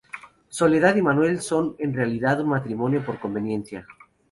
[0.49, 3.85] Soledad y Juan Manuel son en realidad un matrimonio por conveniencia.